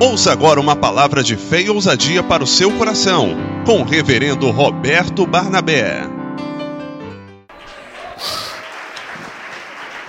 [0.00, 3.30] Ouça agora uma palavra de fé e ousadia para o seu coração,
[3.66, 6.02] com o reverendo Roberto Barnabé.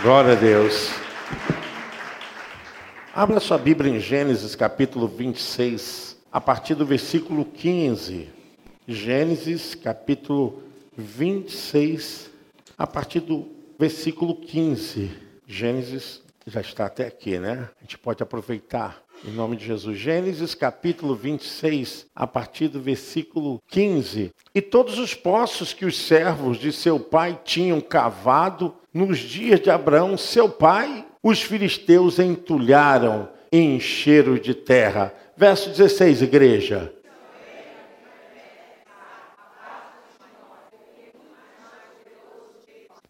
[0.04, 0.92] Glória a Deus.
[3.16, 8.30] Abra sua Bíblia em Gênesis capítulo 26, a partir do versículo 15.
[8.88, 10.62] Gênesis capítulo
[10.96, 12.30] 26,
[12.78, 13.48] a partir do
[13.80, 15.10] versículo 15.
[15.48, 17.70] Gênesis já está até aqui, né?
[17.80, 19.98] A gente pode aproveitar em nome de Jesus.
[19.98, 24.32] Gênesis capítulo 26, a partir do versículo 15.
[24.54, 29.70] E todos os poços que os servos de seu pai tinham cavado nos dias de
[29.70, 35.14] Abraão, seu pai, os filisteus entulharam e encheram de terra.
[35.36, 36.94] Verso 16, igreja.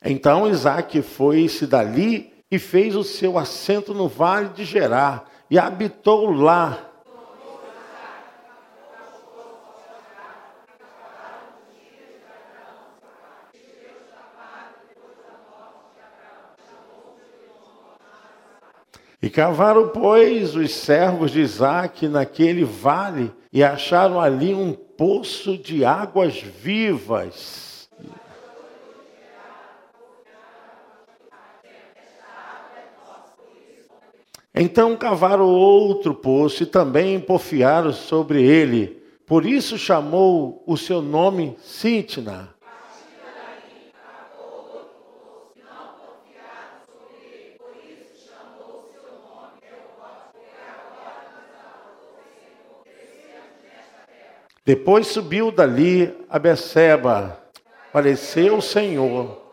[0.01, 6.31] Então Isaac foi-se dali e fez o seu assento no vale de Gerar e habitou
[6.31, 6.85] lá.
[19.21, 25.83] E cavaram, pois, os servos de Isaac naquele vale e acharam ali um poço de
[25.83, 27.68] águas vivas.
[34.61, 39.01] Então cavaram outro poço e também porfiaram sobre ele.
[39.25, 42.53] Por isso chamou o seu nome Sintna.
[54.65, 57.41] Depois subiu dali a Beceba,
[57.87, 59.48] apareceu o Senhor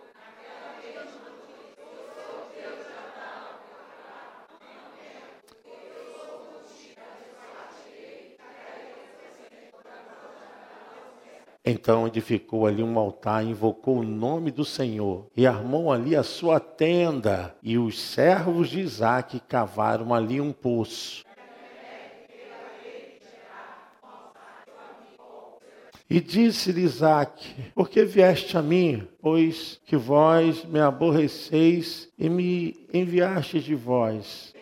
[11.69, 16.61] Então edificou ali um altar, invocou o nome do Senhor e armou ali a sua
[16.61, 17.57] tenda.
[17.61, 21.24] E os servos de Isaac cavaram ali um poço.
[26.08, 29.08] E disse-lhe Isaac: Por que vieste a mim?
[29.20, 34.55] Pois que vós me aborreceis e me enviastes de vós.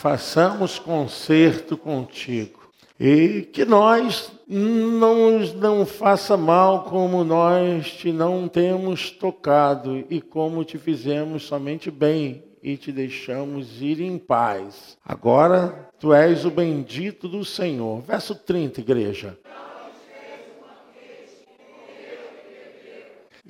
[0.00, 2.58] Façamos concerto contigo.
[2.98, 10.64] E que nós não não faça mal como nós te não temos tocado e como
[10.64, 14.96] te fizemos somente bem e te deixamos ir em paz.
[15.04, 18.00] Agora tu és o bendito do Senhor.
[18.00, 19.38] Verso 30, igreja.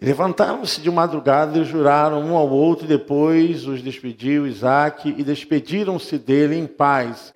[0.02, 6.56] Levantaram-se de madrugada e juraram um ao outro, depois os despediu Isaac, e despediram-se dele
[6.56, 7.34] em paz.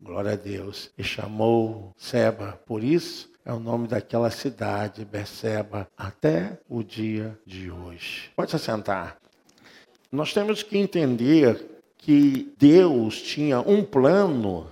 [0.00, 0.90] Glória a Deus.
[0.96, 2.58] E chamou Seba.
[2.64, 8.30] Por isso é o nome daquela cidade, Berseba, até o dia de hoje.
[8.34, 9.18] Pode se sentar.
[10.10, 14.66] Nós temos que entender que Deus tinha um plano,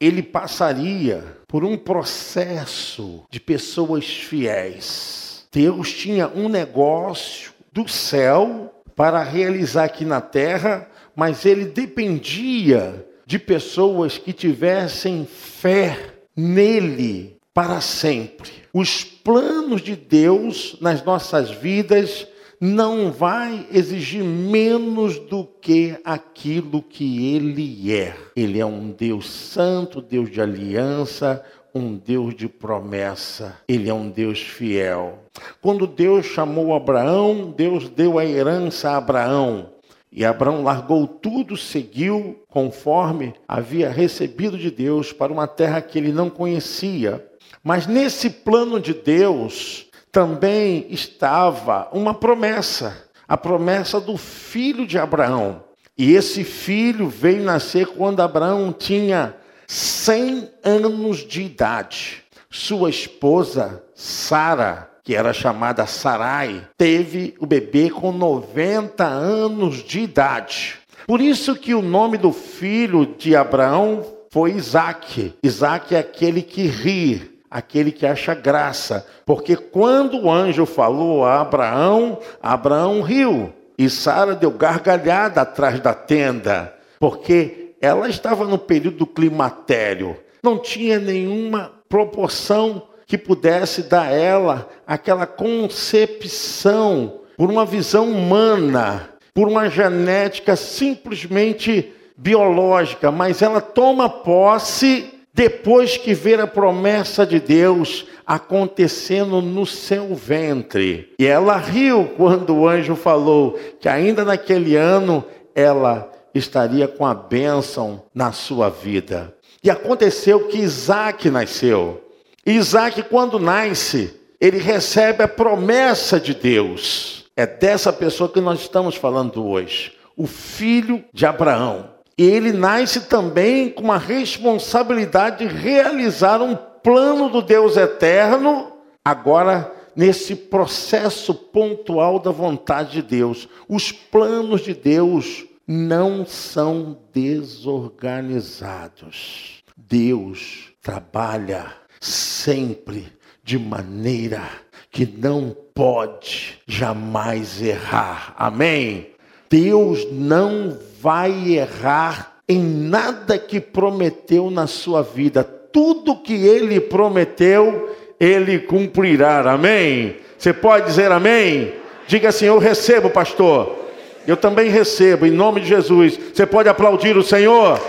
[0.00, 5.46] ele passaria por um processo de pessoas fiéis.
[5.52, 13.38] Deus tinha um negócio do céu para realizar aqui na terra, mas ele dependia de
[13.38, 15.96] pessoas que tivessem fé
[16.36, 18.50] nele para sempre.
[18.72, 22.26] Os planos de Deus nas nossas vidas
[22.64, 28.16] não vai exigir menos do que aquilo que ele é.
[28.34, 33.58] Ele é um Deus santo, Deus de aliança, um Deus de promessa.
[33.68, 35.18] Ele é um Deus fiel.
[35.60, 39.68] Quando Deus chamou Abraão, Deus deu a herança a Abraão.
[40.10, 46.12] E Abraão largou tudo, seguiu conforme havia recebido de Deus para uma terra que ele
[46.12, 47.22] não conhecia.
[47.62, 55.64] Mas nesse plano de Deus, também estava uma promessa, a promessa do filho de Abraão.
[55.98, 59.34] E esse filho veio nascer quando Abraão tinha
[59.66, 62.22] 100 anos de idade.
[62.48, 70.76] Sua esposa, Sara, que era chamada Sarai, teve o bebê com 90 anos de idade.
[71.08, 75.34] Por isso que o nome do filho de Abraão foi Isaac.
[75.42, 79.06] Isaac é aquele que ri, aquele que acha graça.
[79.24, 83.52] Porque quando o anjo falou a Abraão, Abraão riu.
[83.78, 90.58] E Sara deu gargalhada atrás da tenda, porque ela estava no período do climatério, não
[90.58, 99.48] tinha nenhuma proporção que pudesse dar a ela aquela concepção por uma visão humana, por
[99.48, 108.06] uma genética simplesmente biológica, mas ela toma posse depois que vê a promessa de Deus
[108.24, 111.12] acontecendo no seu ventre.
[111.18, 117.12] E ela riu quando o anjo falou que ainda naquele ano ela estaria com a
[117.12, 119.34] bênção na sua vida.
[119.62, 122.00] E aconteceu que Isaac nasceu.
[122.46, 127.24] Isaac, quando nasce, ele recebe a promessa de Deus.
[127.36, 129.92] É dessa pessoa que nós estamos falando hoje.
[130.16, 131.93] O filho de Abraão.
[132.16, 138.72] E ele nasce também com a responsabilidade de realizar um plano do Deus eterno,
[139.04, 143.48] agora nesse processo pontual da vontade de Deus.
[143.68, 149.64] Os planos de Deus não são desorganizados.
[149.76, 151.66] Deus trabalha
[152.00, 153.12] sempre
[153.42, 154.42] de maneira
[154.90, 158.34] que não pode jamais errar.
[158.36, 159.13] Amém?
[159.54, 165.44] Deus não vai errar em nada que prometeu na sua vida.
[165.44, 169.48] Tudo que ele prometeu, ele cumprirá.
[169.52, 170.16] Amém?
[170.36, 171.72] Você pode dizer amém?
[172.08, 173.78] Diga assim: Eu recebo, pastor.
[174.26, 176.18] Eu também recebo, em nome de Jesus.
[176.34, 177.80] Você pode aplaudir o Senhor?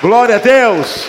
[0.00, 1.08] Glória a Deus.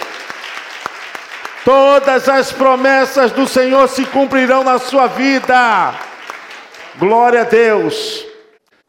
[1.63, 5.93] Todas as promessas do Senhor se cumprirão na sua vida.
[6.97, 8.28] Glória a Deus.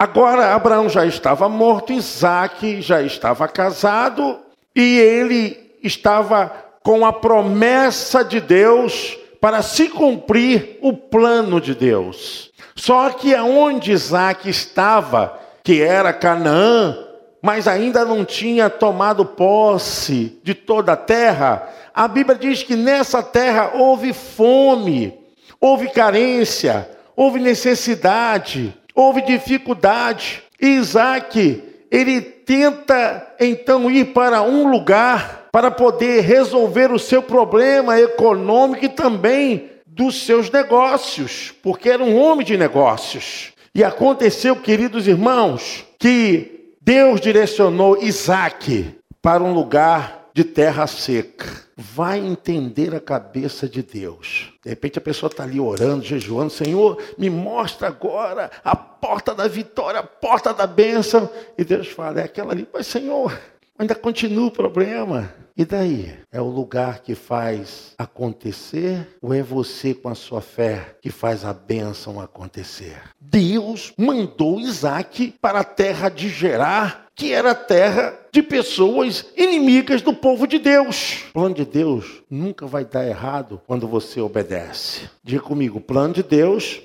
[0.01, 4.39] Agora Abraão já estava morto, Isaac já estava casado
[4.75, 6.51] e ele estava
[6.83, 12.51] com a promessa de Deus para se cumprir o plano de Deus.
[12.75, 16.97] Só que aonde Isaac estava, que era Canaã,
[17.43, 23.23] mas ainda não tinha tomado posse de toda a terra, a Bíblia diz que nessa
[23.23, 25.13] terra houve fome,
[25.61, 30.43] houve carência, houve necessidade, houve dificuldade.
[30.61, 38.85] Isaac, ele tenta então ir para um lugar para poder resolver o seu problema econômico
[38.85, 43.53] e também dos seus negócios, porque era um homem de negócios.
[43.75, 51.47] E aconteceu, queridos irmãos, que Deus direcionou Isaac para um lugar de terra seca.
[51.77, 54.53] Vai entender a cabeça de Deus.
[54.63, 59.47] De repente a pessoa está ali orando, jejuando, Senhor, me mostra agora a porta da
[59.47, 61.29] vitória, a porta da bênção.
[61.59, 63.39] E Deus fala, é aquela ali, mas Senhor,
[63.79, 65.31] ainda continua o problema.
[65.61, 66.15] E daí?
[66.33, 71.45] É o lugar que faz acontecer ou é você com a sua fé que faz
[71.45, 72.99] a bênção acontecer?
[73.21, 80.15] Deus mandou Isaac para a terra de Gerar, que era terra de pessoas inimigas do
[80.15, 81.27] povo de Deus.
[81.29, 85.11] O plano de Deus nunca vai dar errado quando você obedece.
[85.23, 86.81] Diga comigo, o plano de Deus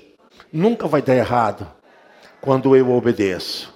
[0.52, 1.66] nunca vai dar errado
[2.42, 3.74] quando eu obedeço.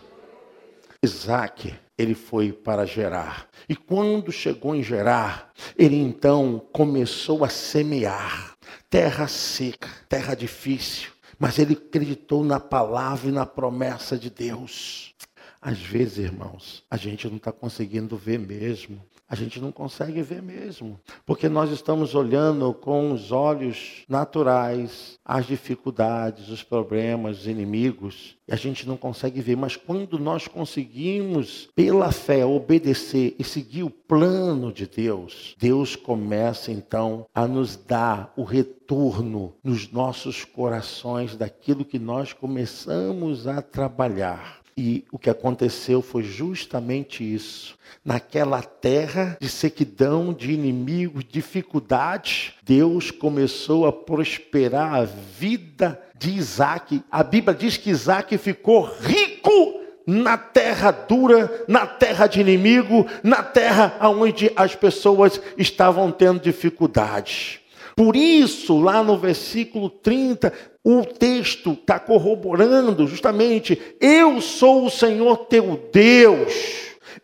[1.03, 3.49] Isaac ele foi para Gerar.
[3.69, 8.57] E quando chegou em Gerar, ele então começou a semear.
[8.89, 15.15] Terra seca, terra difícil, mas ele acreditou na palavra e na promessa de Deus.
[15.61, 19.01] Às vezes, irmãos, a gente não está conseguindo ver mesmo
[19.31, 25.47] a gente não consegue ver mesmo, porque nós estamos olhando com os olhos naturais as
[25.47, 29.57] dificuldades, os problemas, os inimigos, e a gente não consegue ver.
[29.57, 36.73] Mas quando nós conseguimos, pela fé, obedecer e seguir o plano de Deus, Deus começa
[36.73, 44.60] então a nos dar o retorno nos nossos corações daquilo que nós começamos a trabalhar.
[44.83, 47.77] E o que aconteceu foi justamente isso.
[48.03, 57.03] Naquela terra de sequidão, de inimigos, dificuldades, Deus começou a prosperar a vida de Isaac.
[57.11, 63.43] A Bíblia diz que Isaac ficou rico na terra dura, na terra de inimigo, na
[63.43, 67.61] terra onde as pessoas estavam tendo dificuldades.
[67.95, 75.37] Por isso, lá no versículo 30, o texto está corroborando justamente: Eu sou o Senhor
[75.47, 76.53] teu Deus,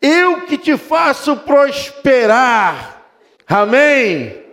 [0.01, 3.03] eu que te faço prosperar.
[3.49, 4.45] Amém?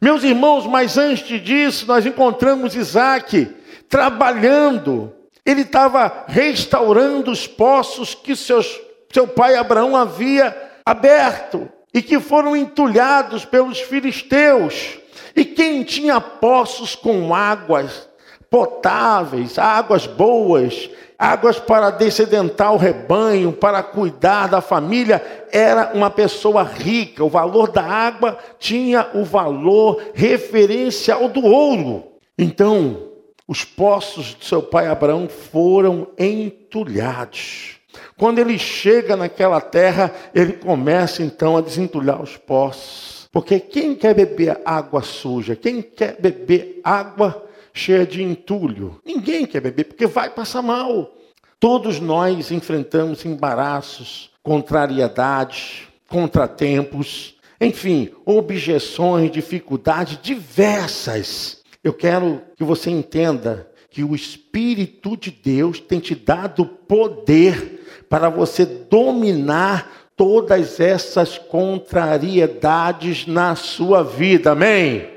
[0.00, 3.48] Meus irmãos, mas antes disso, nós encontramos Isaac
[3.88, 5.12] trabalhando,
[5.44, 8.80] ele estava restaurando os poços que seus,
[9.12, 14.98] seu pai Abraão havia aberto e que foram entulhados pelos filisteus.
[15.34, 18.08] E quem tinha poços com águas
[18.52, 25.24] potáveis, águas boas, águas para descedentar o rebanho, para cuidar da família.
[25.50, 27.24] Era uma pessoa rica.
[27.24, 32.04] O valor da água tinha o valor referencial do ouro.
[32.38, 33.08] Então,
[33.48, 37.76] os poços de seu pai Abraão foram entulhados.
[38.18, 43.28] Quando ele chega naquela terra, ele começa então a desentulhar os poços.
[43.32, 45.56] Porque quem quer beber água suja?
[45.56, 49.00] Quem quer beber água cheia de entulho?
[49.04, 51.14] Ninguém quer beber, porque vai passar mal.
[51.58, 61.62] Todos nós enfrentamos embaraços, contrariedades, contratempos, enfim, objeções, dificuldades diversas.
[61.82, 68.28] Eu quero que você entenda que o Espírito de Deus tem te dado poder para
[68.28, 75.11] você dominar todas essas contrariedades na sua vida, amém?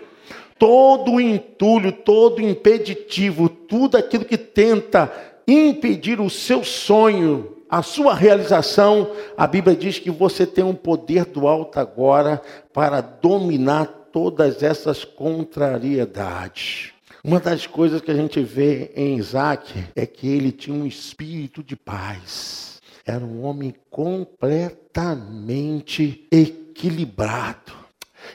[0.58, 5.12] Todo o entulho, todo o impeditivo, tudo aquilo que tenta
[5.48, 11.26] impedir o seu sonho, a sua realização, a Bíblia diz que você tem um poder
[11.26, 16.94] do alto agora para dominar todas essas contrariedades.
[17.24, 21.64] Uma das coisas que a gente vê em Isaac é que ele tinha um espírito
[21.64, 22.80] de paz.
[23.06, 27.85] Era um homem completamente equilibrado.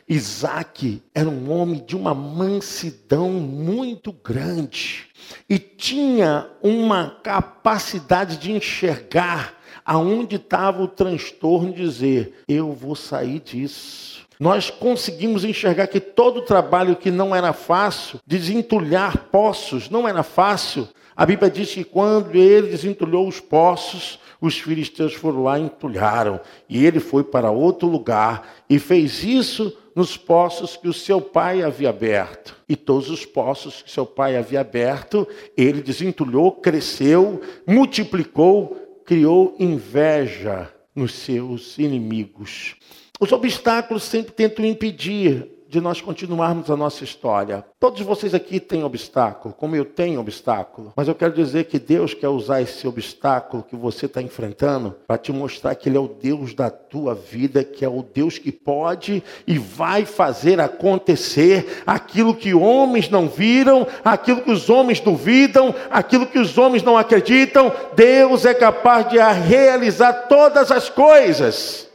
[0.08, 5.08] Isaac era um homem de uma mansidão muito grande
[5.48, 13.40] e tinha uma capacidade de enxergar aonde estava o transtorno e dizer: Eu vou sair
[13.40, 20.08] disso nós conseguimos enxergar que todo o trabalho que não era fácil, desentulhar poços, não
[20.08, 20.88] era fácil.
[21.14, 26.40] A Bíblia diz que quando ele desentulhou os poços, os filisteus foram lá e entulharam.
[26.66, 31.62] E ele foi para outro lugar e fez isso nos poços que o seu pai
[31.62, 32.56] havia aberto.
[32.68, 40.72] E todos os poços que seu pai havia aberto, ele desentulhou, cresceu, multiplicou, criou inveja
[40.94, 42.76] nos seus inimigos.
[43.20, 47.64] Os obstáculos sempre tentam impedir de nós continuarmos a nossa história.
[47.78, 52.12] Todos vocês aqui têm obstáculo, como eu tenho obstáculo, mas eu quero dizer que Deus
[52.12, 56.08] quer usar esse obstáculo que você está enfrentando para te mostrar que Ele é o
[56.08, 62.34] Deus da tua vida, que é o Deus que pode e vai fazer acontecer aquilo
[62.34, 67.72] que homens não viram, aquilo que os homens duvidam, aquilo que os homens não acreditam.
[67.94, 71.88] Deus é capaz de realizar todas as coisas.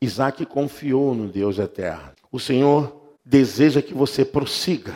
[0.00, 2.09] Isaac confiou no Deus eterno.
[2.32, 4.92] O Senhor deseja que você prossiga.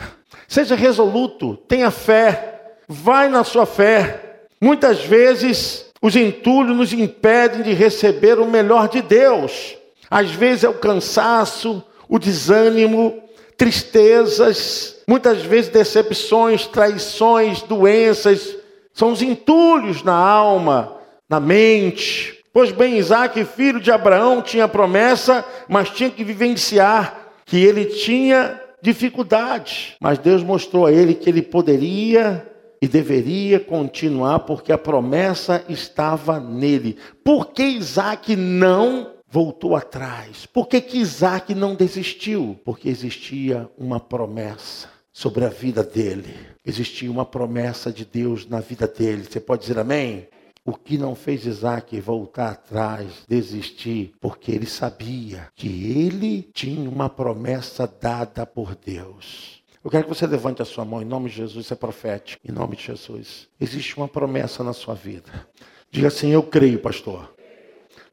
[0.47, 4.39] Seja resoluto, tenha fé, vai na sua fé.
[4.61, 9.75] Muitas vezes os entulhos nos impedem de receber o melhor de Deus.
[10.09, 13.21] Às vezes é o cansaço, o desânimo,
[13.57, 18.55] tristezas, muitas vezes decepções, traições, doenças,
[18.93, 22.39] são os entulhos na alma, na mente.
[22.53, 28.59] Pois bem, Isaac, filho de Abraão, tinha promessa, mas tinha que vivenciar que ele tinha
[28.81, 29.95] dificuldade.
[30.01, 32.45] Mas Deus mostrou a ele que ele poderia
[32.81, 36.97] e deveria continuar, porque a promessa estava nele.
[37.23, 40.45] Por que Isaac não voltou atrás?
[40.45, 42.59] Por que, que Isaac não desistiu?
[42.63, 46.35] Porque existia uma promessa sobre a vida dele.
[46.65, 49.23] Existia uma promessa de Deus na vida dele.
[49.29, 50.27] Você pode dizer amém?
[50.67, 57.07] O que não fez Isaac voltar atrás, desistir, porque ele sabia que ele tinha uma
[57.07, 59.63] promessa dada por Deus.
[59.83, 62.51] Eu quero que você levante a sua mão em nome de Jesus, é profético, em
[62.51, 63.47] nome de Jesus.
[63.61, 65.47] Existe uma promessa na sua vida.
[65.91, 67.35] Diga assim: Eu creio, pastor.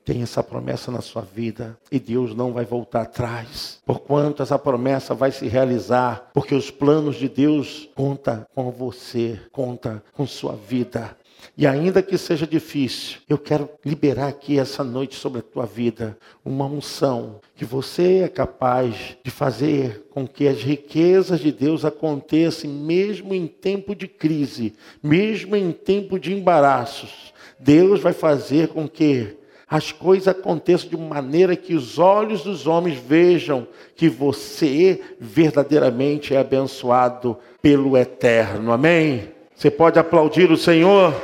[0.05, 3.81] Tem essa promessa na sua vida e Deus não vai voltar atrás.
[3.87, 10.03] Porquanto essa promessa vai se realizar, porque os planos de Deus conta com você, conta
[10.13, 11.17] com sua vida.
[11.57, 16.17] E ainda que seja difícil, eu quero liberar aqui essa noite sobre a tua vida
[16.45, 22.71] uma unção que você é capaz de fazer com que as riquezas de Deus aconteçam
[22.71, 27.33] mesmo em tempo de crise, mesmo em tempo de embaraços.
[27.59, 29.37] Deus vai fazer com que
[29.69, 36.39] as coisas aconteçam de maneira que os olhos dos homens vejam que você verdadeiramente é
[36.39, 38.71] abençoado pelo eterno.
[38.71, 39.32] Amém?
[39.55, 41.15] Você pode aplaudir o Senhor?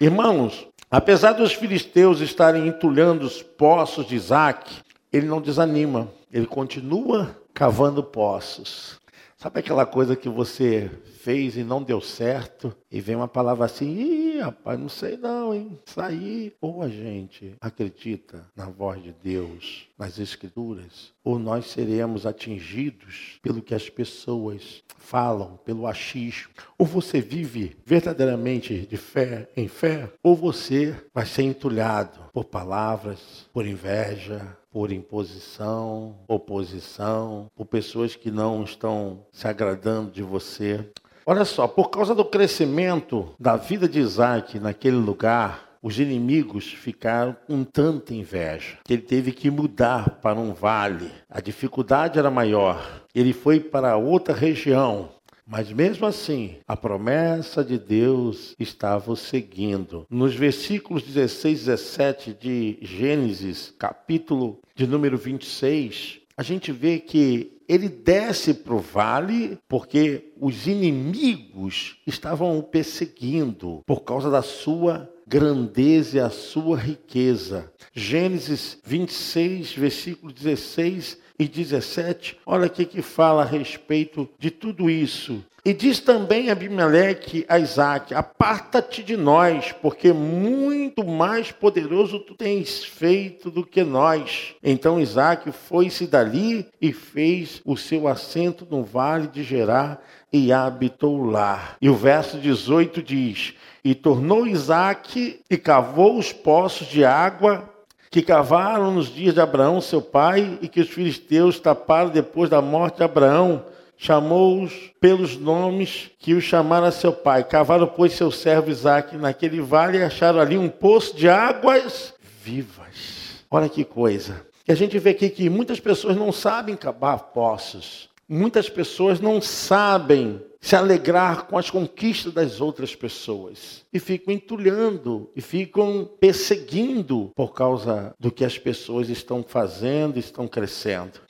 [0.00, 4.82] Irmãos, apesar dos filisteus estarem entulhando os poços de Isaac,
[5.12, 8.98] ele não desanima, ele continua cavando poços.
[9.36, 10.90] Sabe aquela coisa que você
[11.22, 12.76] fez e não deu certo?
[12.90, 15.78] E vem uma palavra assim, Ih, rapaz, não sei não, hein?
[15.86, 16.52] Sair.
[16.60, 23.62] Ou a gente acredita na voz de Deus, nas Escrituras, ou nós seremos atingidos pelo
[23.62, 26.50] que as pessoas falam, pelo achismo.
[26.76, 33.48] Ou você vive verdadeiramente de fé em fé, ou você vai ser entulhado por palavras,
[33.52, 40.90] por inveja, por imposição, oposição, por pessoas que não estão se agradando de você.
[41.24, 47.36] Olha só, por causa do crescimento da vida de Isaac naquele lugar, os inimigos ficaram
[47.46, 51.10] com tanta inveja que ele teve que mudar para um vale.
[51.30, 53.04] A dificuldade era maior.
[53.14, 55.10] Ele foi para outra região.
[55.46, 60.06] Mas mesmo assim, a promessa de Deus estava seguindo.
[60.08, 67.51] Nos versículos 16 e 17 de Gênesis, capítulo de número 26, a gente vê que
[67.68, 75.08] ele desce para o vale porque os inimigos estavam o perseguindo por causa da sua
[75.26, 77.72] grandeza e a sua riqueza.
[77.94, 85.44] Gênesis 26, versículo 16 e 17, olha o que fala a respeito de tudo isso.
[85.64, 92.84] E diz também Abimeleque a Isaac: Aparta-te de nós, porque muito mais poderoso tu tens
[92.84, 94.56] feito do que nós.
[94.60, 99.98] Então Isaac foi-se dali e fez o seu assento no vale de Gerá
[100.32, 101.76] e habitou lá.
[101.80, 107.68] E o verso 18 diz: e tornou Isaac e cavou os poços de água
[108.12, 112.60] que cavaram nos dias de Abraão, seu pai, e que os filisteus taparam depois da
[112.60, 113.64] morte de Abraão.
[113.96, 117.42] Chamou-os pelos nomes que os chamaram a seu pai.
[117.42, 123.44] Cavaram, pois, seu servo Isaac naquele vale e acharam ali um poço de águas vivas.
[123.50, 124.44] Olha que coisa.
[124.68, 128.10] E a gente vê aqui que muitas pessoas não sabem cavar poços.
[128.28, 135.28] Muitas pessoas não sabem se alegrar com as conquistas das outras pessoas e ficam entulhando
[135.34, 141.20] e ficam perseguindo por causa do que as pessoas estão fazendo, estão crescendo.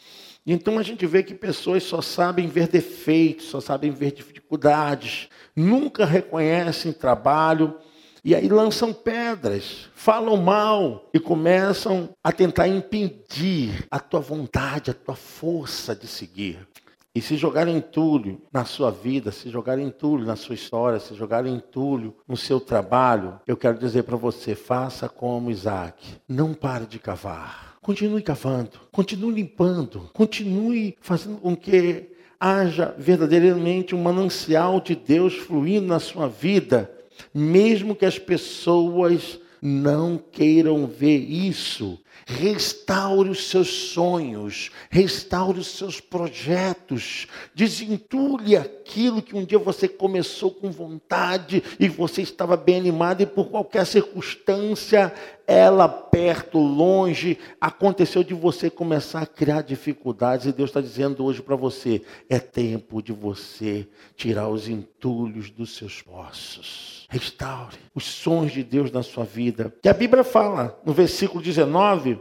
[0.46, 6.04] Então a gente vê que pessoas só sabem ver defeitos, só sabem ver dificuldades, nunca
[6.04, 7.74] reconhecem trabalho
[8.22, 14.94] e aí lançam pedras, falam mal e começam a tentar impedir a tua vontade, a
[14.94, 16.68] tua força de seguir.
[17.14, 21.54] E se jogarem entulho na sua vida, se jogarem entulho na sua história, se jogarem
[21.54, 26.16] entulho no seu trabalho, eu quero dizer para você: faça como Isaac.
[26.26, 27.76] Não pare de cavar.
[27.82, 35.88] Continue cavando, continue limpando, continue fazendo com que haja verdadeiramente um manancial de Deus fluindo
[35.88, 36.90] na sua vida,
[37.34, 42.01] mesmo que as pessoas não queiram ver isso.
[42.26, 50.50] Restaure os seus sonhos, restaure os seus projetos, desentulhe aquilo que um dia você começou
[50.50, 55.12] com vontade e você estava bem animado e por qualquer circunstância,
[55.46, 61.42] ela perto, longe, aconteceu de você começar a criar dificuldades e Deus está dizendo hoje
[61.42, 67.06] para você: é tempo de você tirar os entulhos dos seus poços.
[67.08, 69.74] Restaure os sonhos de Deus na sua vida.
[69.84, 72.11] E a Bíblia fala no versículo 19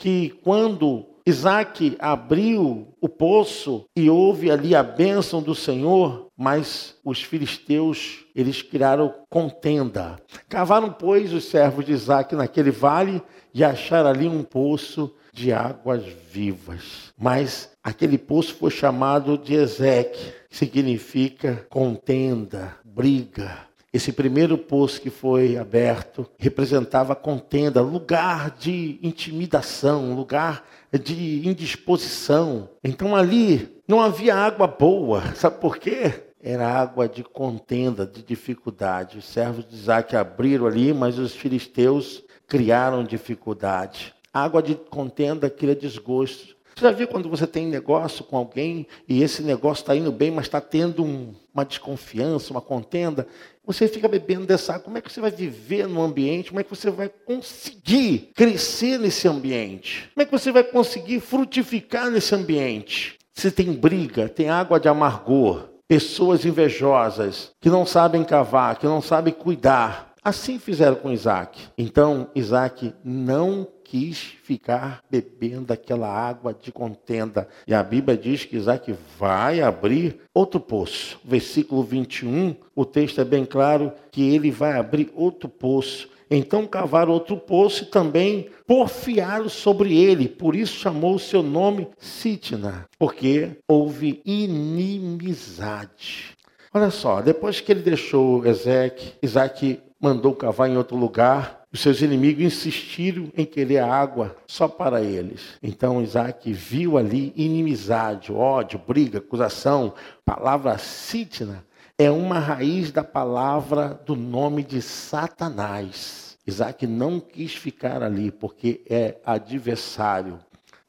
[0.00, 7.22] que quando Isaac abriu o poço e houve ali a bênção do Senhor, mas os
[7.22, 10.16] filisteus, eles criaram contenda.
[10.48, 16.02] Cavaram, pois, os servos de Isaac naquele vale e acharam ali um poço de águas
[16.32, 17.12] vivas.
[17.18, 25.10] Mas aquele poço foi chamado de Ezeque, que significa contenda, briga, esse primeiro poço que
[25.10, 32.68] foi aberto representava contenda, lugar de intimidação, lugar de indisposição.
[32.84, 36.12] Então ali não havia água boa, sabe por quê?
[36.42, 39.18] Era água de contenda, de dificuldade.
[39.18, 44.14] Os servos de Isaac abriram ali, mas os filisteus criaram dificuldade.
[44.32, 46.56] Água de contenda cria desgosto.
[46.74, 50.30] Você já viu quando você tem negócio com alguém e esse negócio está indo bem,
[50.30, 53.26] mas está tendo um, uma desconfiança, uma contenda?
[53.66, 54.84] Você fica bebendo dessa água.
[54.84, 56.48] Como é que você vai viver no ambiente?
[56.50, 60.10] Como é que você vai conseguir crescer nesse ambiente?
[60.14, 63.18] Como é que você vai conseguir frutificar nesse ambiente?
[63.34, 69.00] Se tem briga, tem água de amargor, pessoas invejosas que não sabem cavar, que não
[69.00, 70.12] sabem cuidar.
[70.22, 71.68] Assim fizeram com Isaac.
[71.78, 77.48] Então, Isaac não quis ficar bebendo aquela água de contenda.
[77.66, 81.18] E a Bíblia diz que Isaac vai abrir outro poço.
[81.24, 86.08] Versículo 21, o texto é bem claro que ele vai abrir outro poço.
[86.30, 90.28] Então cavaram outro poço e também porfiaram sobre ele.
[90.28, 96.36] Por isso chamou o seu nome Sitna, porque houve inimizade.
[96.72, 101.59] Olha só, depois que ele deixou Ezequiel, Isaac mandou cavar em outro lugar.
[101.72, 105.56] Os seus inimigos insistiram em querer a água só para eles.
[105.62, 109.94] Então Isaac viu ali inimizade, ódio, briga, acusação.
[110.24, 111.64] Palavra sítna
[111.96, 116.36] é uma raiz da palavra do nome de Satanás.
[116.44, 120.40] Isaac não quis ficar ali porque é adversário.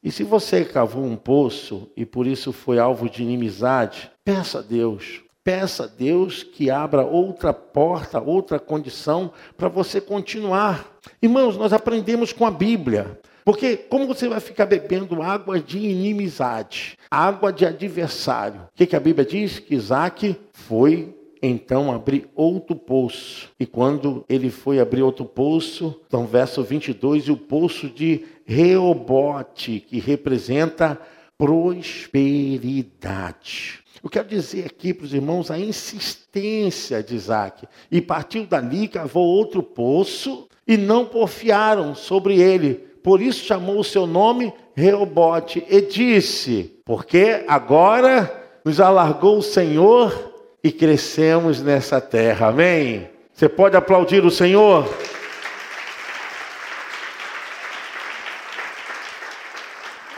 [0.04, 4.62] E se você cavou um poço e por isso foi alvo de inimizade, peça a
[4.64, 10.86] Deus Peça a Deus que abra outra porta, outra condição para você continuar.
[11.20, 13.20] Irmãos, nós aprendemos com a Bíblia.
[13.44, 18.62] Porque como você vai ficar bebendo água de inimizade, água de adversário?
[18.62, 19.58] O que, que a Bíblia diz?
[19.58, 23.50] Que Isaac foi então abrir outro poço.
[23.60, 29.80] E quando ele foi abrir outro poço, então verso 22, e o poço de Reobote,
[29.80, 31.02] que representa
[31.36, 33.81] prosperidade.
[34.04, 37.68] Eu quero dizer aqui para os irmãos a insistência de Isaac.
[37.92, 42.76] E partiu dali, cavou outro poço e não porfiaram sobre ele.
[43.04, 50.32] Por isso chamou o seu nome Reobote e disse: Porque agora nos alargou o Senhor
[50.64, 52.48] e crescemos nessa terra.
[52.48, 53.10] Amém?
[53.34, 54.88] Você pode aplaudir o Senhor?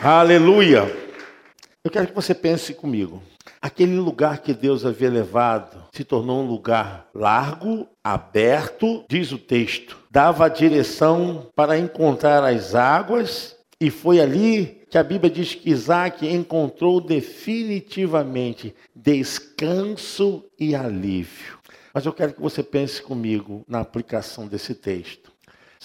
[0.02, 0.94] Aleluia.
[1.82, 3.22] Eu quero que você pense comigo.
[3.64, 9.96] Aquele lugar que Deus havia levado se tornou um lugar largo, aberto, diz o texto.
[10.10, 15.70] Dava a direção para encontrar as águas, e foi ali que a Bíblia diz que
[15.70, 21.58] Isaac encontrou definitivamente descanso e alívio.
[21.94, 25.32] Mas eu quero que você pense comigo na aplicação desse texto.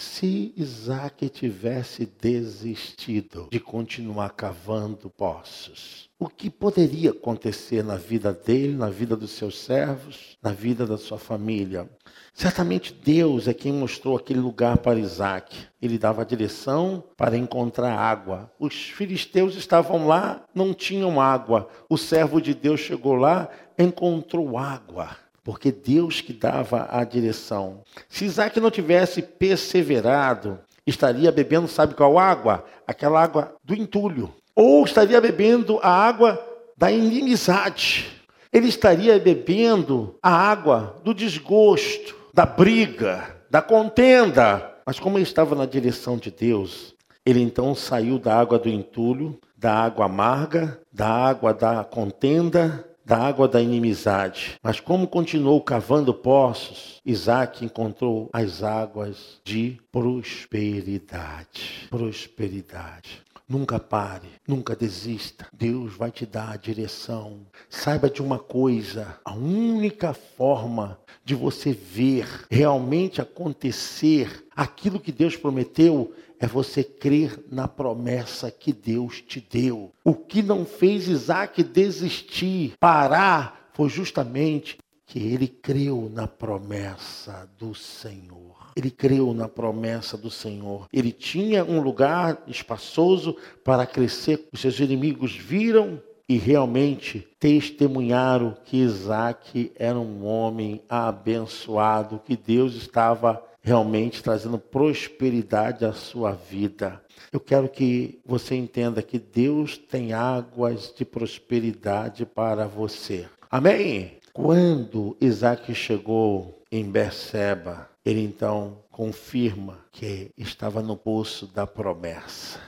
[0.01, 8.77] Se Isaac tivesse desistido de continuar cavando poços, o que poderia acontecer na vida dele,
[8.77, 11.89] na vida dos seus servos, na vida da sua família.
[12.33, 15.67] Certamente Deus é quem mostrou aquele lugar para Isaac.
[15.81, 18.49] Ele dava a direção para encontrar água.
[18.57, 21.67] Os filisteus estavam lá, não tinham água.
[21.89, 25.17] O servo de Deus chegou lá, encontrou água.
[25.49, 27.81] Porque Deus que dava a direção.
[28.07, 32.63] Se Isaac não tivesse perseverado, estaria bebendo, sabe qual água?
[32.85, 36.39] Aquela água do entulho ou estaria bebendo a água
[36.77, 38.11] da inimizade.
[38.53, 44.71] Ele estaria bebendo a água do desgosto, da briga, da contenda.
[44.85, 46.93] Mas como ele estava na direção de Deus,
[47.25, 53.17] ele então saiu da água do entulho, da água amarga, da água da contenda, da
[53.17, 54.59] água da inimizade.
[54.61, 61.87] Mas como continuou cavando poços, Isaac encontrou as águas de prosperidade.
[61.89, 63.23] Prosperidade.
[63.47, 65.47] Nunca pare, nunca desista.
[65.51, 67.39] Deus vai te dar a direção.
[67.67, 75.35] Saiba de uma coisa: a única forma de você ver realmente acontecer aquilo que Deus
[75.35, 79.91] prometeu é você crer na promessa que Deus te deu.
[80.03, 87.73] O que não fez Isaac desistir, parar, foi justamente que ele creu na promessa do
[87.73, 88.71] Senhor.
[88.75, 90.87] Ele creu na promessa do Senhor.
[90.93, 94.47] Ele tinha um lugar espaçoso para crescer.
[94.53, 102.75] Os seus inimigos viram e realmente testemunharam que Isaac era um homem abençoado, que Deus
[102.75, 107.01] estava realmente trazendo prosperidade à sua vida.
[107.31, 113.27] Eu quero que você entenda que Deus tem águas de prosperidade para você.
[113.49, 114.17] Amém?
[114.33, 122.59] Quando Isaac chegou em Berseba, ele então confirma que estava no poço da promessa.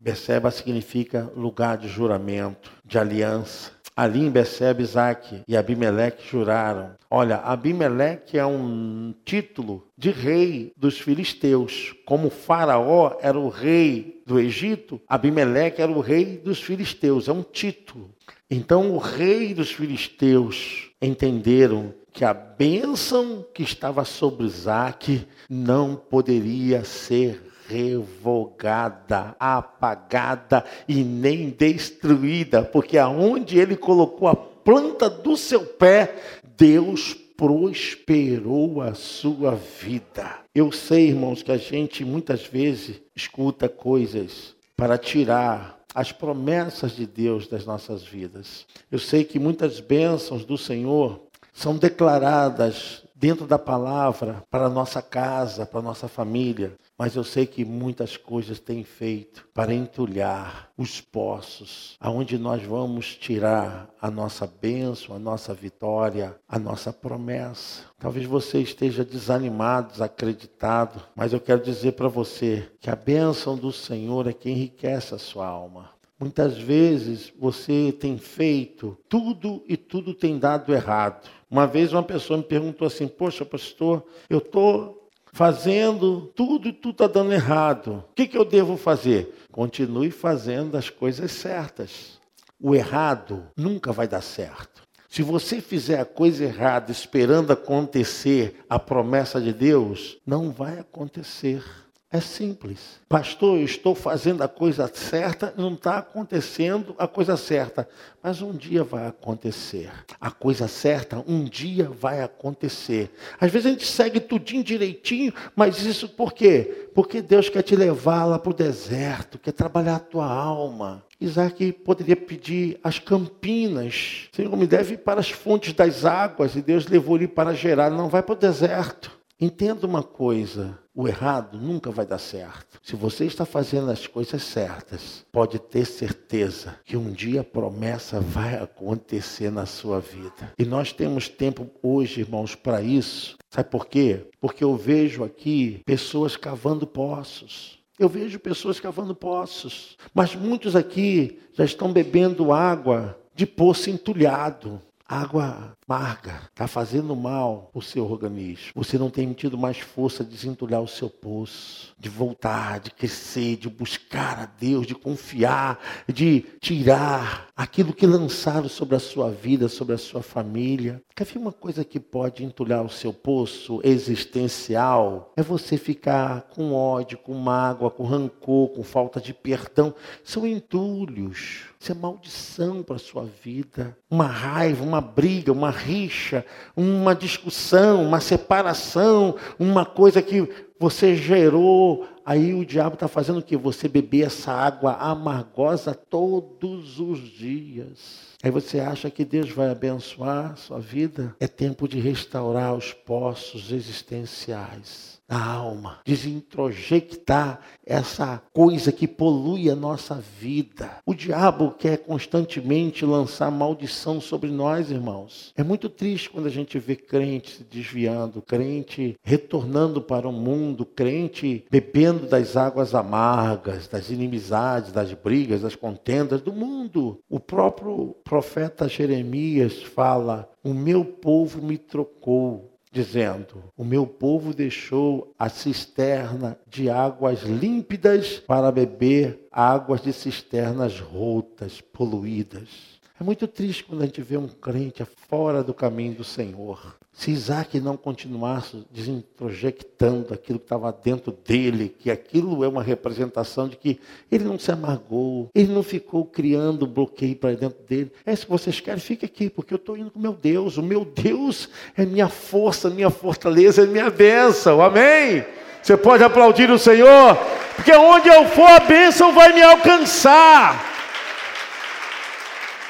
[0.00, 3.72] Berseba significa lugar de juramento, de aliança.
[3.98, 6.92] Ali em Berseba, Isaac e Abimeleque juraram.
[7.10, 11.96] Olha, Abimeleque é um título de rei dos filisteus.
[12.06, 17.26] Como Faraó era o rei do Egito, Abimeleque era o rei dos filisteus.
[17.26, 18.08] É um título.
[18.48, 26.84] Então o rei dos filisteus entenderam que a bênção que estava sobre Isaac não poderia
[26.84, 36.16] ser revogada, apagada e nem destruída, porque aonde ele colocou a planta do seu pé,
[36.56, 40.40] Deus prosperou a sua vida.
[40.52, 47.06] Eu sei, irmãos, que a gente muitas vezes escuta coisas para tirar as promessas de
[47.06, 48.66] Deus das nossas vidas.
[48.90, 51.20] Eu sei que muitas bênçãos do Senhor
[51.52, 56.72] são declaradas dentro da palavra para a nossa casa, para a nossa família.
[56.98, 63.14] Mas eu sei que muitas coisas têm feito para entulhar os poços, aonde nós vamos
[63.14, 67.84] tirar a nossa bênção, a nossa vitória, a nossa promessa.
[68.00, 73.70] Talvez você esteja desanimado, desacreditado, mas eu quero dizer para você que a bênção do
[73.70, 75.90] Senhor é que enriquece a sua alma.
[76.18, 81.28] Muitas vezes você tem feito tudo e tudo tem dado errado.
[81.48, 84.97] Uma vez uma pessoa me perguntou assim: Poxa, pastor, eu estou
[85.32, 88.04] fazendo tudo e tudo está dando errado.
[88.10, 89.34] O que, que eu devo fazer?
[89.50, 92.18] Continue fazendo as coisas certas.
[92.60, 94.82] O errado nunca vai dar certo.
[95.08, 101.64] Se você fizer a coisa errada esperando acontecer a promessa de Deus, não vai acontecer.
[102.10, 102.98] É simples.
[103.06, 107.86] Pastor, eu estou fazendo a coisa certa, não está acontecendo a coisa certa.
[108.22, 109.90] Mas um dia vai acontecer.
[110.18, 113.10] A coisa certa, um dia vai acontecer.
[113.38, 116.88] Às vezes a gente segue tudinho direitinho, mas isso por quê?
[116.94, 121.04] Porque Deus quer te levar lá para o deserto, quer trabalhar a tua alma.
[121.20, 124.28] Isaac poderia pedir as campinas.
[124.32, 126.56] Senhor, me deve para as fontes das águas.
[126.56, 127.90] E Deus levou ele para Gerar.
[127.90, 129.18] Não vai para o deserto.
[129.40, 132.80] Entenda uma coisa: o errado nunca vai dar certo.
[132.82, 138.20] Se você está fazendo as coisas certas, pode ter certeza que um dia a promessa
[138.20, 140.52] vai acontecer na sua vida.
[140.58, 143.36] E nós temos tempo hoje, irmãos, para isso.
[143.48, 144.26] Sabe por quê?
[144.40, 147.78] Porque eu vejo aqui pessoas cavando poços.
[147.96, 154.82] Eu vejo pessoas cavando poços, mas muitos aqui já estão bebendo água de poço entulhado
[155.08, 158.72] água amarga, está fazendo mal o seu organismo.
[158.74, 163.56] Você não tem tido mais força de desentulhar o seu poço, de voltar, de crescer,
[163.56, 169.66] de buscar a Deus, de confiar, de tirar aquilo que lançaram sobre a sua vida,
[169.66, 171.02] sobre a sua família.
[171.16, 175.32] Quer ver uma coisa que pode entulhar o seu poço existencial?
[175.36, 179.94] É você ficar com ódio, com mágoa, com rancor, com falta de perdão.
[180.22, 181.64] São entulhos.
[181.80, 183.96] Isso é maldição para a sua vida.
[184.10, 186.44] Uma raiva, uma briga, uma rixa,
[186.76, 192.06] uma discussão, uma separação, uma coisa que você gerou.
[192.26, 193.56] Aí o diabo está fazendo o que?
[193.56, 198.36] Você beber essa água amargosa todos os dias.
[198.42, 201.34] Aí você acha que Deus vai abençoar a sua vida?
[201.40, 209.76] É tempo de restaurar os poços existenciais na alma, desintrojectar essa coisa que polui a
[209.76, 210.90] nossa vida.
[211.04, 215.52] O diabo quer constantemente lançar maldição sobre nós, irmãos.
[215.56, 220.86] É muito triste quando a gente vê crente se desviando, crente retornando para o mundo,
[220.86, 227.20] crente bebendo das águas amargas, das inimizades, das brigas, das contendas do mundo.
[227.28, 235.32] O próprio profeta Jeremias fala: O meu povo me trocou dizendo: O meu povo deixou
[235.38, 242.98] a cisterna de águas límpidas para beber águas de cisternas rotas, poluídas.
[243.20, 246.96] É muito triste quando a gente vê um crente fora do caminho do Senhor.
[247.18, 253.66] Se Isaac não continuasse desintrojectando aquilo que estava dentro dele, que aquilo é uma representação
[253.68, 253.98] de que
[254.30, 258.12] ele não se amargou, ele não ficou criando bloqueio para dentro dele.
[258.24, 259.00] É isso que vocês querem?
[259.00, 260.76] Fique aqui, porque eu estou indo com meu Deus.
[260.76, 264.80] O meu Deus é minha força, minha fortaleza, é minha bênção.
[264.80, 265.44] Amém?
[265.82, 267.36] Você pode aplaudir o Senhor,
[267.74, 270.88] porque onde eu for, a bênção vai me alcançar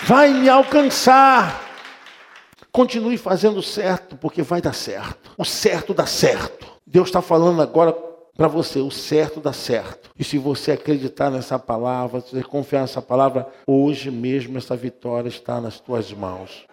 [0.05, 1.68] vai me alcançar.
[2.73, 5.33] Continue fazendo certo, porque vai dar certo.
[5.37, 6.67] O certo dá certo.
[6.87, 7.93] Deus está falando agora
[8.37, 10.11] para você, o certo dá certo.
[10.17, 15.29] E se você acreditar nessa palavra, se você confiar nessa palavra, hoje mesmo essa vitória
[15.29, 16.65] está nas tuas mãos.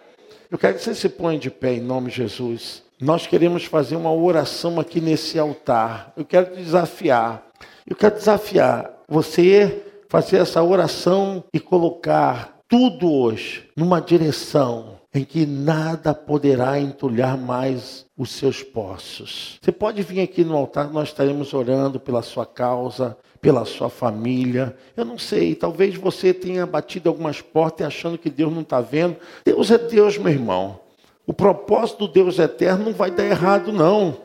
[0.52, 2.84] Eu quero que você se ponha de pé em nome de Jesus.
[3.02, 6.14] Nós queremos fazer uma oração aqui nesse altar.
[6.16, 7.44] Eu quero te desafiar.
[7.88, 15.46] Eu quero desafiar você fazer essa oração e colocar tudo hoje numa direção em que
[15.46, 19.58] nada poderá entulhar mais os seus poços.
[19.62, 24.76] Você pode vir aqui no altar, nós estaremos orando pela sua causa, pela sua família.
[24.96, 29.16] Eu não sei, talvez você tenha batido algumas portas achando que Deus não está vendo.
[29.46, 30.82] Deus é Deus, meu irmão.
[31.26, 34.18] O propósito do Deus eterno não vai dar errado, não.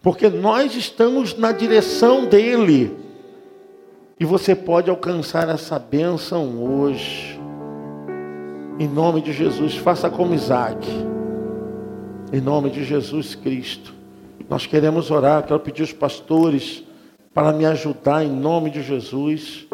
[0.00, 2.96] Porque nós estamos na direção dele.
[4.18, 7.39] E você pode alcançar essa bênção hoje.
[8.80, 10.88] Em nome de Jesus, faça como Isaac.
[12.32, 13.92] Em nome de Jesus Cristo.
[14.48, 16.82] Nós queremos orar, quero pedir os pastores
[17.34, 19.66] para me ajudar em nome de Jesus.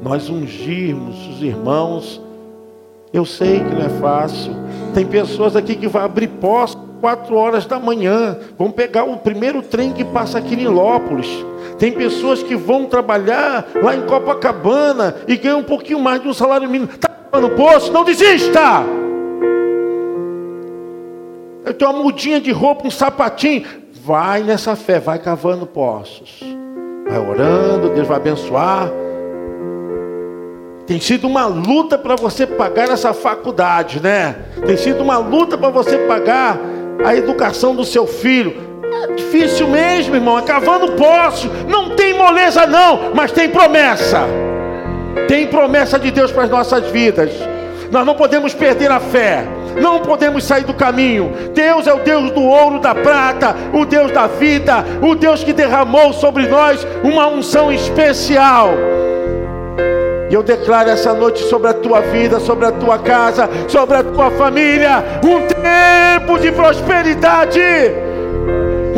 [0.00, 2.22] Nós ungirmos os irmãos
[3.12, 4.54] Eu sei que não é fácil.
[4.94, 9.62] Tem pessoas aqui que vão abrir posto quatro horas da manhã, vão pegar o primeiro
[9.62, 11.28] trem que passa aqui em Lópolis.
[11.78, 16.34] Tem pessoas que vão trabalhar lá em Copacabana e ganham um pouquinho mais de um
[16.34, 16.90] salário mínimo.
[16.92, 17.10] Está
[17.40, 17.92] no poço?
[17.92, 18.82] Não desista!
[21.64, 23.64] Eu tenho uma mudinha de roupa, um sapatinho.
[24.04, 26.42] Vai nessa fé, vai cavando poços.
[27.08, 28.90] Vai orando, Deus vai abençoar.
[30.86, 34.36] Tem sido uma luta para você pagar essa faculdade, né?
[34.66, 36.58] Tem sido uma luta para você pagar
[37.04, 38.67] a educação do seu filho.
[39.02, 40.38] É difícil mesmo, irmão.
[40.38, 41.50] É cavando poço.
[41.68, 44.22] Não tem moleza, não, mas tem promessa.
[45.26, 47.30] Tem promessa de Deus para as nossas vidas.
[47.90, 49.44] Nós não podemos perder a fé.
[49.80, 51.32] Não podemos sair do caminho.
[51.54, 55.52] Deus é o Deus do ouro, da prata, o Deus da vida, o Deus que
[55.52, 58.70] derramou sobre nós uma unção especial.
[60.30, 64.02] E eu declaro essa noite sobre a tua vida, sobre a tua casa, sobre a
[64.02, 67.60] tua família, um tempo de prosperidade,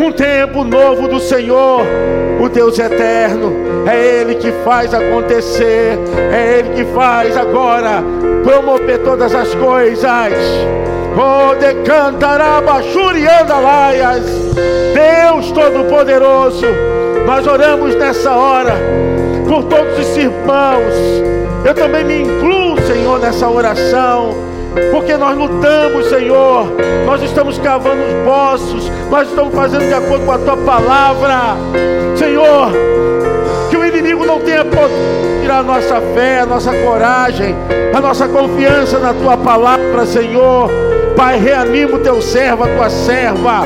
[0.00, 1.82] um tempo novo do Senhor,
[2.40, 3.52] o Deus eterno.
[3.86, 5.98] É Ele que faz acontecer,
[6.32, 8.02] é Ele que faz agora
[8.42, 10.32] promover todas as coisas.
[11.16, 11.54] Oh,
[13.60, 14.24] laias,
[14.94, 16.66] Deus Todo-Poderoso,
[17.26, 18.74] nós oramos nessa hora
[19.46, 20.94] por todos os irmãos.
[21.64, 24.49] Eu também me incluo, Senhor, nessa oração.
[24.90, 26.66] Porque nós lutamos, Senhor.
[27.06, 28.90] Nós estamos cavando os poços.
[29.10, 31.56] Nós estamos fazendo de acordo com a tua palavra.
[32.16, 32.72] Senhor,
[33.70, 37.56] que o inimigo não tenha poder tirar a nossa fé, a nossa coragem,
[37.94, 40.70] a nossa confiança na tua palavra, Senhor.
[41.16, 43.62] Pai, reanima o teu servo, a tua serva.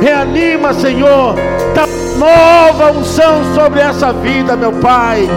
[0.00, 1.34] Reanima, Senhor.
[1.74, 1.86] Dá
[2.16, 5.28] nova unção sobre essa vida, meu Pai.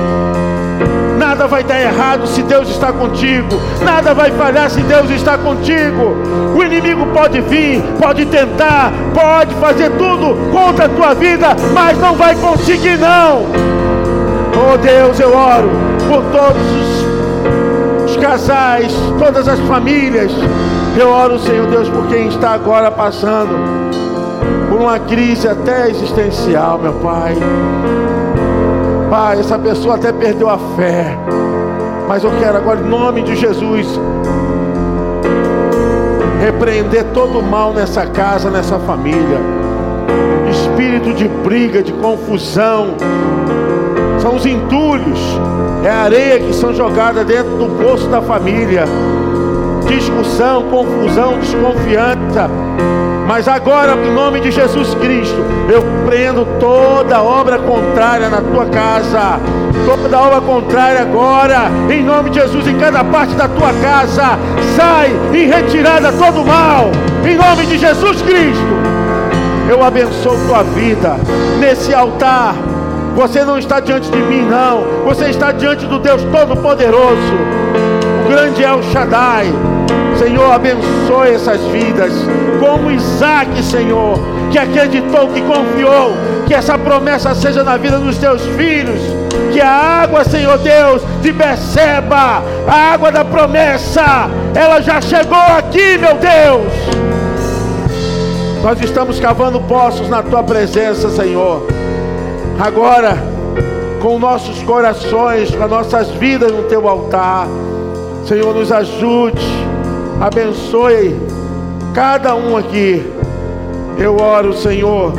[1.28, 3.60] Nada vai dar errado se Deus está contigo.
[3.84, 6.16] Nada vai falhar se Deus está contigo.
[6.58, 12.16] O inimigo pode vir, pode tentar, pode fazer tudo contra a tua vida, mas não
[12.16, 13.46] vai conseguir não.
[14.56, 15.70] Oh Deus, eu oro
[16.08, 16.64] por todos
[18.06, 20.32] os, os casais, todas as famílias.
[20.98, 23.54] Eu oro, Senhor Deus, por quem está agora passando
[24.70, 27.36] por uma crise até existencial, meu Pai.
[29.10, 31.18] Pai, essa pessoa até perdeu a fé,
[32.10, 33.88] mas eu quero agora, em nome de Jesus,
[36.42, 39.40] repreender todo o mal nessa casa, nessa família.
[40.52, 42.96] Espírito de briga, de confusão,
[44.20, 45.20] são os entulhos,
[45.86, 48.84] é a areia que são jogadas dentro do poço da família.
[49.88, 52.50] Discussão, confusão, desconfiança
[53.28, 59.38] mas agora, em nome de Jesus Cristo, eu prendo toda obra contrária na tua casa,
[59.86, 64.40] toda obra contrária agora, em nome de Jesus, em cada parte da tua casa,
[64.78, 66.90] sai em retirada todo mal,
[67.30, 68.78] em nome de Jesus Cristo.
[69.70, 71.18] Eu abençoo tua vida
[71.60, 72.56] nesse altar.
[73.18, 75.04] Você não está diante de mim, não.
[75.04, 77.34] Você está diante do Deus Todo-Poderoso.
[78.26, 79.52] O grande é o Shaddai.
[80.18, 82.12] Senhor, abençoe essas vidas,
[82.60, 84.18] como Isaac, Senhor,
[84.52, 86.12] que acreditou, que confiou,
[86.48, 89.00] que essa promessa seja na vida dos teus filhos,
[89.54, 96.00] que a água, Senhor Deus, de Beceba, a água da promessa, ela já chegou aqui,
[96.00, 96.98] meu Deus.
[98.64, 101.68] Nós estamos cavando poços na tua presença, Senhor.
[102.60, 103.16] Agora,
[104.02, 107.48] com nossos corações, com as nossas vidas no teu altar,
[108.26, 109.67] Senhor, nos ajude
[110.20, 111.16] abençoe
[111.94, 113.06] cada um aqui.
[113.98, 115.14] Eu oro, Senhor,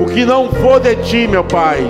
[0.00, 1.86] o que não for de ti, meu Pai,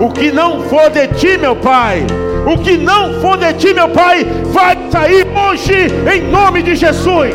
[0.00, 2.06] o que não for de ti, meu Pai,
[2.46, 7.34] o que não for de ti, meu Pai, vai sair hoje em nome de Jesus.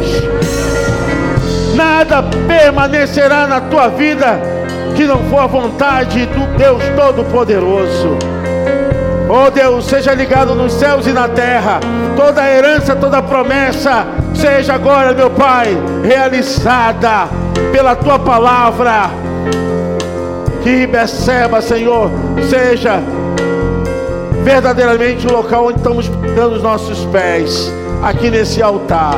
[1.75, 4.39] Nada permanecerá na tua vida
[4.95, 8.36] que não for a vontade do Deus Todo-Poderoso.
[9.29, 11.81] Oh Deus, seja ligado nos céus e na terra.
[12.15, 17.27] Toda a herança, toda a promessa, seja agora, meu Pai, realizada
[17.73, 19.09] pela tua palavra.
[20.63, 22.09] Que receba, Senhor,
[22.49, 23.01] seja
[24.45, 27.69] verdadeiramente o local onde estamos dando os nossos pés,
[28.01, 29.15] aqui nesse altar,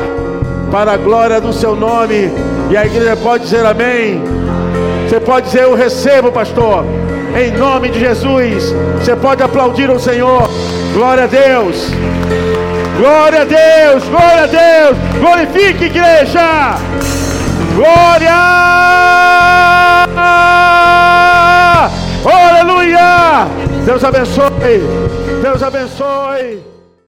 [0.72, 2.32] para a glória do seu nome.
[2.68, 4.20] E a igreja pode dizer amém.
[5.08, 6.84] Você pode dizer eu recebo, pastor
[7.36, 8.74] em nome de Jesus.
[8.98, 10.48] Você pode aplaudir o Senhor.
[10.94, 11.90] Glória a Deus.
[12.96, 14.04] Glória a Deus.
[14.04, 14.98] Glória a Deus.
[15.18, 16.76] Glorifique, igreja.
[17.74, 18.30] Glória.
[22.24, 23.46] Aleluia.
[23.84, 24.82] Deus abençoe.
[25.42, 26.69] Deus abençoe.